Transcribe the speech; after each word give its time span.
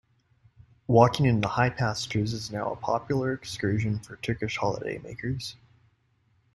Walking 0.87 1.27
in 1.27 1.41
the 1.41 1.47
high 1.47 1.69
pastures 1.69 2.33
is 2.33 2.49
now 2.49 2.71
a 2.73 2.75
popular 2.75 3.33
excursion 3.33 3.99
for 3.99 4.15
Turkish 4.15 4.57
holidaymakers. 4.57 5.57